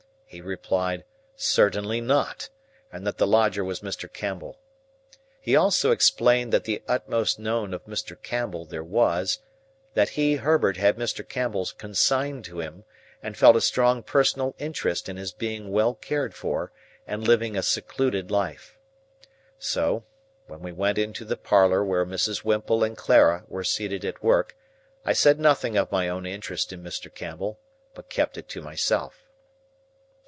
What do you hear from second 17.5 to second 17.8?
a